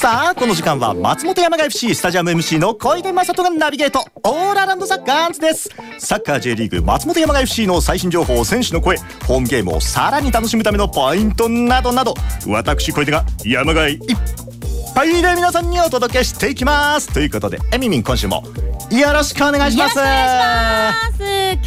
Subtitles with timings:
[0.00, 4.02] さあこの時間は松本山雅 FC スタジアム MC の小出正人がナビゲート。
[4.24, 5.68] オーラランドサッカーズです。
[5.98, 12.14] サッカー J リーグ松本山雅 FC の最新情報選手の声ホームゲームをさらに楽しむためのポイントなどなど
[12.48, 13.98] 私小出が山雅いっ
[14.94, 17.12] ぱいで皆さんにお届けしていきます。
[17.12, 18.42] ということでエミミン今週も
[18.90, 21.09] よろしくお願いします。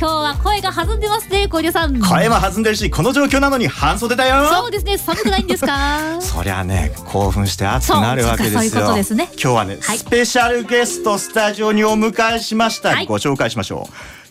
[0.03, 1.97] 今日は声が弾んでますね小出さん。
[2.01, 4.49] 声も弾んでるしこの状況なのに半袖だよ。
[4.49, 6.19] そうですね寒くないんですか？
[6.19, 8.59] そりゃね興奮して熱くなるわけですよ。
[8.63, 9.29] そうそういうことですね。
[9.41, 13.87] 今日はね、はい、スペシャルゲストスタジオにお迎えしました、はい、ご紹介しましょ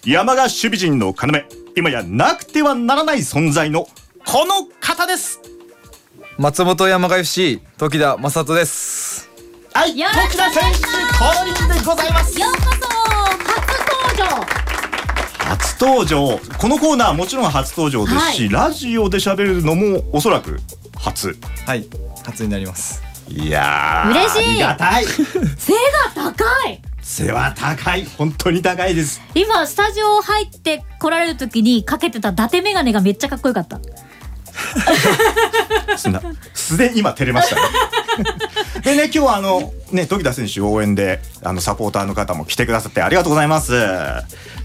[0.06, 0.10] う。
[0.10, 1.14] 山賀守備陣の要。
[1.74, 3.88] 今やなくてはならない存在の
[4.26, 5.40] この方です。
[6.36, 9.26] 松本山賀 FC 時田正人です。
[9.72, 10.02] はい時
[10.36, 12.38] 田選手降臨でございます。
[12.38, 12.88] ようこそ
[13.54, 14.51] 初登場
[15.52, 16.40] 初登場。
[16.58, 20.58] このコーナーもちろん初登場ですし、はい、ラジオで喋るのもおそらく
[20.96, 21.36] 初。
[21.66, 21.86] はい。
[22.24, 23.02] 初になります。
[23.28, 24.48] いや嬉しい。
[24.48, 25.04] ありがたい。
[25.04, 25.74] 背
[26.14, 26.80] が高い。
[27.02, 28.06] 背は高い。
[28.16, 29.20] 本当に高いです。
[29.34, 33.78] 今スタジオ入って来られる時にかけてた伊達眼鏡がめっちゃかっこよかった。
[35.98, 36.22] すな
[36.54, 37.62] すでに今照れました、ね、
[38.84, 43.72] でね今日はあのね時田選手応援であのサポーターの方も来てくださってありがとうございます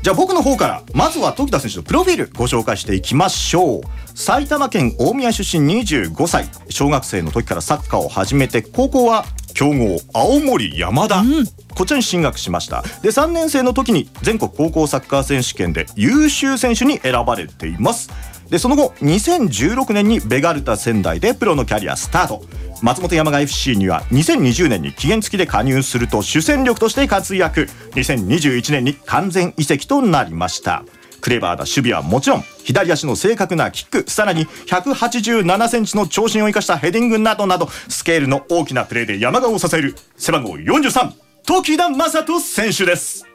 [0.08, 3.82] じゃあ僕の方からまずは時田選手のプロフィールご紹介していきましょう。
[4.16, 6.46] 埼玉県大宮出身25歳。
[6.70, 12.84] 小学生の時からサッカーを始めて高校は強豪青森山田、うん、こちらに進学しました。
[13.02, 18.10] で3年生の時に全国高校サッカー選手権で優秀選手に選ばれています。
[18.50, 22.46] でその後2016年にベガルタ仙台でプロのキャリアスタート
[22.81, 27.67] 松本山雅 FC には2020年に期限付きで加入すると主戦力として活躍。
[27.95, 30.83] 2021年に完全移籍となりました。
[31.20, 41.11] クレバーな守備はもちろん左足の正確なキックさらに187センチの長身を生かしたヘディングなどなどスケールの大きなプレーで山川を支える背番号43
[41.43, 43.26] 時田正人選手です。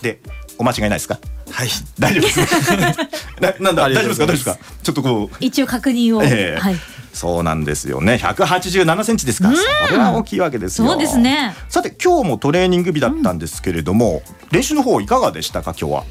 [0.00, 0.20] で
[0.58, 1.18] お間違いないですか？
[1.50, 1.68] はい。
[1.98, 2.40] 大丈夫です。
[3.40, 4.18] ななんだ大丈夫です。
[4.20, 4.24] か？
[4.24, 4.58] 大丈夫ですか？
[4.84, 6.76] ちょっとこう一応確認を、えー、はい
[7.16, 8.20] そうなんですよね。
[8.22, 9.50] 187センチですか。
[9.50, 10.86] らそれは大きいわけですよ。
[10.86, 11.54] そうですね。
[11.70, 16.04] さて今日もトレーニング日だったんですけれども、うん、練習の方いかがでしたか今日は？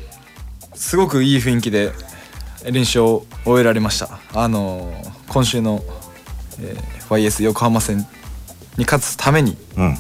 [0.74, 1.92] すごくいい雰囲気で
[2.72, 4.20] 練習を終えられました。
[4.34, 4.92] あの
[5.30, 5.84] 今週の、
[6.60, 8.00] えー、YS 横浜戦
[8.78, 9.96] に勝つために、うん、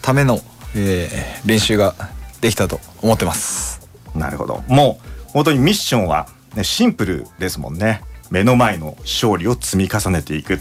[0.00, 0.40] ための、
[0.74, 1.94] えー、練習が
[2.40, 3.86] できたと思ってます。
[4.14, 4.64] なるほど。
[4.66, 4.98] も
[5.28, 10.60] う本当にミッションは、ね、シンプルですもんね目の前の勝利を積み重ねていく。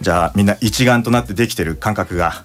[0.00, 2.44] じゃあみんな一丸となってできてる感覚が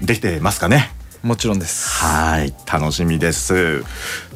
[0.00, 0.90] できてますかね？
[1.22, 1.88] もちろんです。
[2.04, 3.84] はい楽しみです。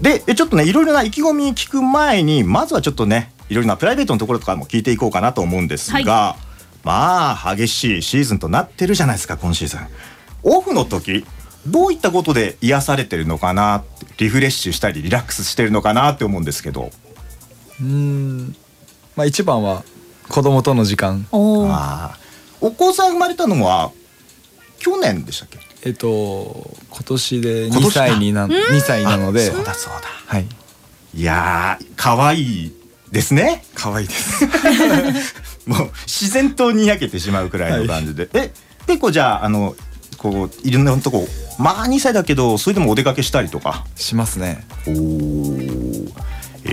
[0.01, 6.43] でちょっとねいろいろな意気込み聞く前にまずはちょっとねいろいろなプライベートのところとかも聞いていこうかなと思うんですが、はい、
[6.85, 9.81] まあ激しいシーズンとなってるじゃないですか今シーズン。
[10.43, 11.25] オフの時
[11.69, 13.85] どういったことで癒されてるのかな
[14.19, 16.91] リフレッシュしたりリラックスしてるのかなって思うんですけど。
[17.81, 18.57] うん
[19.17, 19.85] まあ一番は
[20.29, 21.27] 子供との時間。
[21.33, 21.69] お
[22.61, 23.91] お子さん生まれたのは
[24.79, 25.59] 去年でしたっけ？
[25.85, 29.51] えっと今年で2歳にな2歳なので。
[29.51, 30.09] そうだそうだ。
[30.27, 30.47] はい。
[31.15, 32.73] いや可愛い
[33.11, 33.65] ですね。
[33.75, 34.47] 可愛いです。
[35.67, 38.53] もう自然とにやけてしまうくらいの感じで、はい、え
[38.87, 39.77] 結構じゃああの
[40.17, 41.29] こういろんなとこ
[41.59, 43.85] まあ2歳だけどそれでもお出かけしたりとか？
[43.95, 44.67] しますね。
[44.87, 44.91] お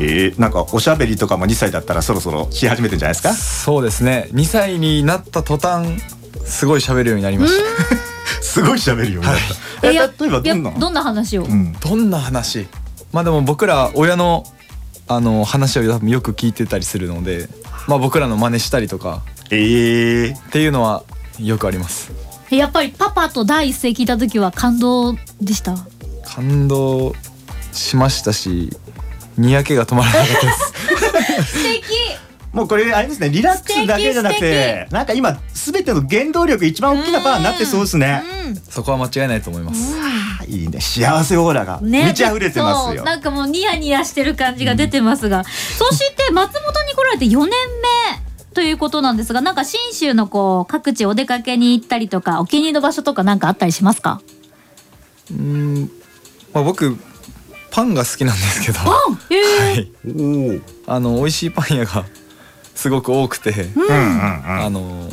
[0.01, 3.33] えー、なんかおしゃべりとかも2歳だったらそろそろし始めてんじゃないですか？
[3.33, 4.29] そうですね。
[4.31, 5.89] 2歳になった途端
[6.45, 7.53] すごい喋るようになりまし
[7.89, 7.95] た。
[8.41, 9.37] すごい喋るようになっ
[9.81, 10.71] た、はい、え例えばどんな？
[10.71, 12.67] どんな話を、うん、どんな話？
[13.11, 14.45] まあでも僕ら親の
[15.07, 17.49] あの話をよく聞いてたりするので、
[17.87, 21.03] まあ、僕らの真似したりとか、えー、っていうのは
[21.39, 22.11] よくあります。
[22.51, 25.75] やっぱりパパと第一声聞いた時は感動でした？
[26.23, 27.13] 感動
[27.71, 28.69] しましたし
[29.39, 31.53] にやけが止まらなかったです。
[31.57, 31.83] 素敵。
[32.51, 38.23] もうこれあれですねリラックスだけじゃなくてなんか今すべての原動力一番大きなパワーになってそうですね、
[38.67, 39.93] そこは間違いないと思います、
[40.47, 40.81] いいね。
[40.81, 47.49] 幸せオーラが満ち溢れてますよ、ね、なんかもうニヤニヤしてる感じが出てますが、うん、そして松本に来られて4年目
[48.55, 54.21] ということなんですがなんか信州のこう各地お出かけに行ったりとかお気に入りの場所とかなんかあったりしますか？
[55.31, 55.91] うん。
[56.51, 56.97] まあ僕
[57.79, 58.93] パンが好きなんですけど、パン、
[59.29, 62.03] えー、はい、あの美味しいパン屋が
[62.75, 65.09] すごく多くて、うん、あの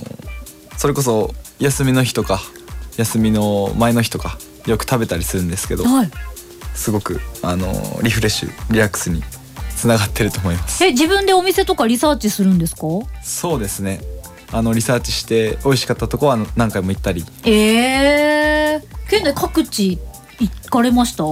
[0.77, 2.41] それこそ休みの日とか
[2.97, 4.37] 休みの前の日とか
[4.67, 6.11] よく食べたりするんですけど、はい、
[6.75, 7.73] すごくあの
[8.03, 9.23] リフレッシュリラックスに
[9.77, 10.85] つながってると思います。
[10.85, 12.81] え自分でお店とかリサーチするんですか？
[13.23, 14.01] そうですね。
[14.51, 17.25] あのリサーチして美味しかったとこは何回も行ったり。
[17.45, 17.53] え
[18.75, 20.01] えー、県内各地
[20.41, 21.25] 行かれました？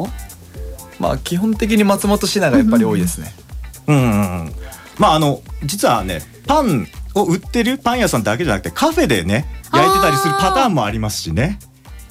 [0.98, 3.32] まあ基本的に松本市内がやっぱり多いですね。
[3.86, 4.52] うんうんうん。
[4.98, 11.58] まああの実はねパンを売ってるパン屋さんだけじゃなくてカフェでね焼いてたりするパターンもありますしね。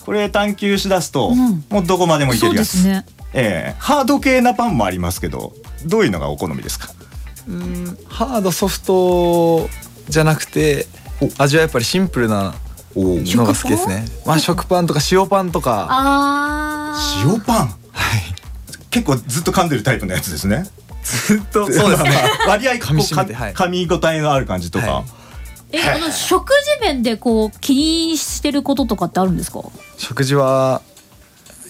[0.05, 1.63] これ探求しだすと、うん。
[1.69, 3.05] もうどこまでもいけるやつ、ですね。
[3.33, 3.75] ええ。
[3.79, 5.53] ハード系なパンもありますけど
[5.85, 6.89] どういうのがお好みですか？
[7.47, 7.97] うん。
[8.07, 9.69] ハードソフト
[10.09, 10.87] じゃなくて
[11.37, 12.53] 味はやっぱりシンプルな
[12.95, 14.05] おのが好きですね。
[14.25, 15.87] まあ食パンとか塩パンとか。
[15.89, 17.33] あー。
[17.33, 17.67] 塩パン？
[17.67, 18.32] はい
[18.93, 20.65] 結構ずっと噛んでるタイプのやつですね。
[21.03, 22.11] ずっとそうですね。
[22.47, 23.53] 割合噛み締めてこうかはい。
[23.53, 25.03] 噛み応えのある感じとか、はい。
[25.75, 29.59] えあの食事面でこう気にしてることとかってあるんですか？
[29.97, 30.81] 食事は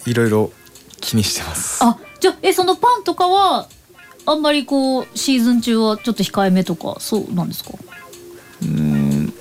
[0.06, 0.52] いろいろ
[1.00, 1.78] 気にしてます。
[1.82, 3.66] あじゃあえそのパンとかは
[4.26, 7.70] あんまりこうシーズン中はちょっと控えめとかそうなんですか？
[8.62, 9.34] うん。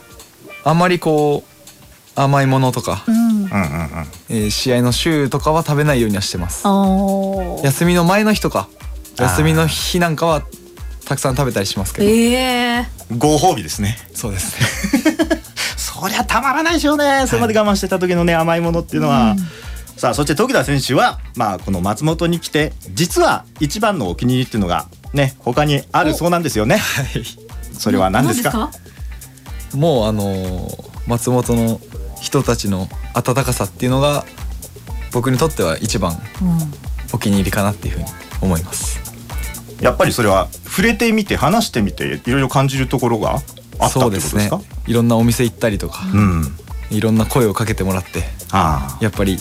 [0.63, 3.03] あまりこう甘いものとか、
[4.29, 6.63] えー試合の週とかは食べないようにはしてます。
[7.63, 8.67] 休みの前の日とか
[9.17, 10.43] 休みの日なんかは
[11.05, 12.07] たくさん食べたりしますけど。
[12.09, 13.97] ええご褒美ですね。
[14.13, 14.55] そうです。
[15.09, 15.17] ね
[15.77, 17.25] そりゃたまらないでしょうね。
[17.27, 19.35] それまで我慢してた時のね甘いものっていうのは、
[19.97, 26.77] さあそして時田選手はまあこの松本に来て実は一番のお気に入りっていうのがね他にあるそうなんですよね。
[26.77, 27.07] はい。
[27.77, 28.71] それは何ですか？
[29.73, 31.81] 何もうあのー松本の
[32.23, 34.23] 人たちの温かさっていうのが
[35.11, 36.83] 僕にとっては一番うん。
[37.13, 38.05] お気に入りかなっていうふうに
[38.41, 38.99] 思います。
[39.81, 44.49] やっぱりそれは触れてみて話してみていろいろ感じるところがあったってそうでことですね。
[44.87, 46.57] いろんなお店行ったりとか、うん。
[46.89, 49.37] いろんな声をかけてもらってあやっぱり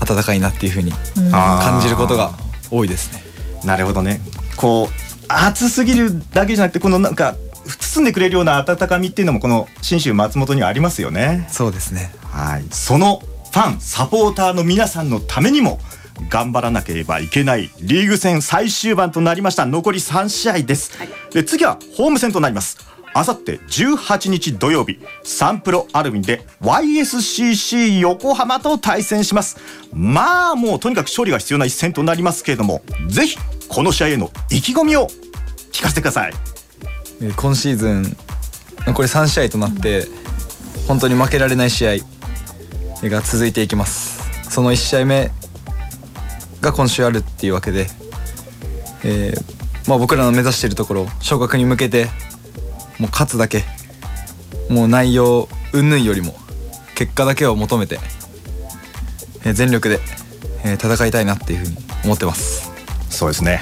[0.00, 0.92] 温かいなっていうふうに
[1.32, 2.32] 感じることが
[2.70, 3.24] 多いですね。
[3.62, 4.20] あなるほどね。
[4.56, 7.34] こう熱すぎるだけじゃなくてこのなんか
[7.66, 11.46] 包んでくれるような温かみっていうのもこの信州松本にはありますよね。
[11.50, 12.12] そうですね。
[12.22, 13.22] はい、その
[13.52, 15.78] ファンサポーターの皆さんのためにも
[16.28, 19.66] 頑張らなければいけないリーグ戦最終盤となりました。
[19.66, 20.92] 残り3試合です、
[21.32, 22.78] で次はホーム戦となります。
[23.16, 29.56] あさって18日土曜日サンプロアルミンで YSCC 横浜と対戦します。
[29.92, 33.38] まあもうとにかく勝利が必要な一戦となりますけれどもぜひ
[33.68, 35.08] この試合への意気込みを
[35.70, 36.32] 聞かせてください。
[36.32, 36.53] えー
[37.32, 38.16] 今シーズン
[38.94, 40.06] これ3試合となって
[40.86, 41.96] 本当に負けられない試合
[43.04, 44.50] が続いていきます。
[44.50, 45.30] その1試合目
[46.60, 47.86] が今週あるっていうわけで、
[49.04, 52.06] えーまあ、僕らの目指しているところ昇格に向けて
[52.98, 53.64] もう勝つだけ
[54.70, 56.34] もう内容云々よりも
[56.94, 57.98] 結果だけを求めて、
[59.44, 60.00] えー全力で、
[60.64, 62.72] え戦いたいなっていうふうに思ってます。
[63.10, 63.60] そうですね。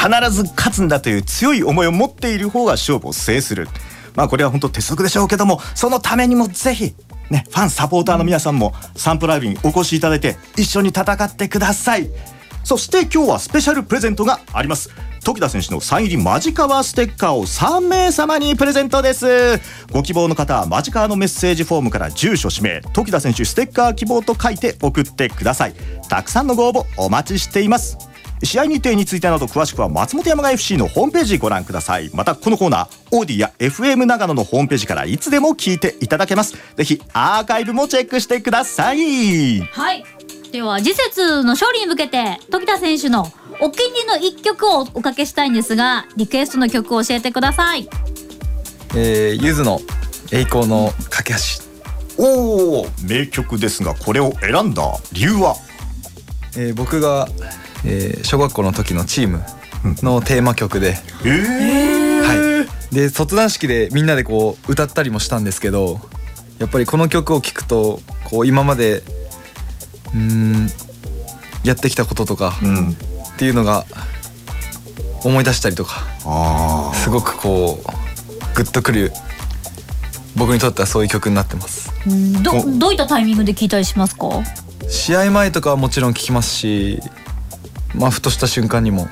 [0.00, 3.68] 必ず勝つんだという強い思いを持っている方が勝負を制する。
[4.16, 6.94] まあこれは本当鉄則でしょうけどもそのためにもぜひ
[7.30, 12.08] ねファンサポーターの皆さんもサンプライブにお越しいただいて一緒に戦ってください。
[12.64, 14.90] そして今日はスペシャルプレゼントがあります。
[15.22, 19.60] 時田選手のサイン入りマジカワステッカーを3名様にプレゼントです。
[19.92, 25.74] ご希望の方はマジカワのメッセージフォームから住所氏名時田選手ステッカー希望と書いて送ってください。
[26.08, 28.09] たくさんのご応募お待ちしています。
[28.42, 32.10] 試合日程についてなど詳しくは松本山雅 FC のホームページご覧ください。
[32.14, 36.56] またこのコーナーオーディや FM 長野のホームページからいつでも聞いていただけます。
[36.76, 39.60] ぜひアーカイブもチェックしてください。
[39.60, 40.04] はい。
[40.52, 43.30] では次節の勝利に向けて時田選手の
[43.60, 47.88] お気に入りの一曲をおかけしたいんですがリクエストの曲を教えてください。
[48.96, 49.80] えーゆずの
[50.32, 51.38] 栄光の架け橋。
[52.18, 54.82] おお名曲ですがこれを選んだ
[55.12, 55.54] 理由は？
[56.56, 57.28] えー僕が、
[57.84, 59.42] えー小学校の時のチーム
[60.02, 66.00] のテーマ曲で、えー、はい、で卒団式でみんなでこう歌ったりもしたんですけど
[66.58, 70.68] やっぱりこの曲を聴くとこう今までうーん
[71.64, 72.90] やってきたこととかうん。
[72.90, 72.96] っ
[73.38, 73.86] ていうのが
[75.24, 79.12] 思い出したりとかあすごくこうグッとくる
[80.36, 81.90] 僕にとってはそういう曲になってます。
[82.42, 84.28] どおどういったタイミングで聞いたりしますか？
[84.88, 87.00] 試合前とかはもちろん聴きますし
[87.94, 89.08] まあふとした瞬間にも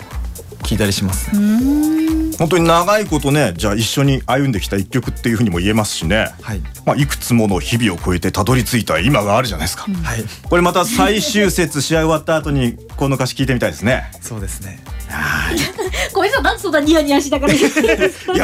[0.64, 1.30] 聴いたりします。
[1.38, 6.60] ね本当に長いことねじゃあ一緒に歩んできた一曲っていうふうにも言えますしね、はい。
[6.86, 10.24] まあ、いくつもの日々を超えてたどり着いた今があるじゃないですか、はい。
[10.48, 14.10] これまた最終節試合終わった後にこの歌詞聞いてみたいですね。
[14.20, 14.78] そうですね。
[16.12, 17.54] 小泉さんなんでそんなニヤニヤしながら。
[17.58, 17.66] いや
[18.36, 18.38] い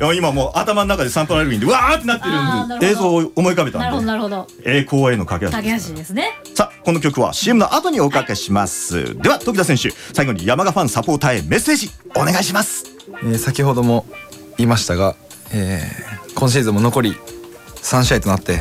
[0.00, 4.46] や今もう頭の中でサンプライブインでわーってなってるんで映像を思い浮かべなるほどたんでなるほど。
[4.64, 6.30] 栄光への架け橋架け橋ですね。
[6.54, 12.84] さあこの曲は CM の後におかけします、では時田選手最後に山賀ファンサポーターへメッセージお願いします。
[13.22, 14.06] えー先ほども
[14.56, 15.14] 言いましたが、
[15.52, 17.14] えー今シーズンも残り
[17.76, 18.60] 3試合となって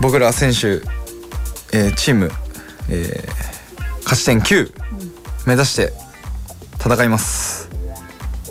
[0.00, 0.80] 僕ら選手、
[1.76, 2.30] えーチーム、
[2.88, 3.46] えー
[4.02, 4.72] 勝ち点9
[5.46, 5.92] 目指して
[6.80, 7.65] 戦います、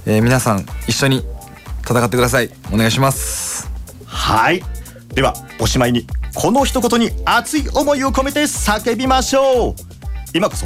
[0.05, 1.23] えー皆さん一緒に
[1.81, 2.49] 戦ってください。
[2.71, 3.69] お願いします。
[4.05, 4.61] はい。
[5.13, 9.75] ではおしまいにこの一言に熱い思いを込めて叫びましょう。
[10.33, 10.65] 今こそ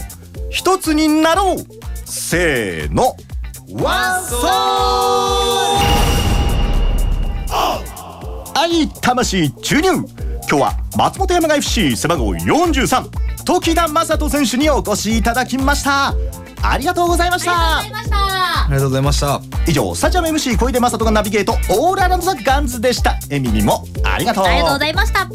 [0.50, 1.58] 一つになろう。
[2.06, 3.16] せーの。
[3.72, 4.50] ワンソー。
[8.56, 10.06] 愛魂注入。
[10.50, 13.10] 今日は松本山雅 FC 背番号43
[13.46, 16.14] 時田正人選手にお越しいただきました。
[16.62, 17.80] ありがとうございました。
[17.80, 17.84] あ
[18.68, 19.42] りがとうございました。
[19.68, 23.18] 以上スタジアム MC 小出正人がナビゲートオールアラウンドザガンズでした。
[23.30, 24.46] エミミもありがとう。
[24.46, 25.28] ありがとうございました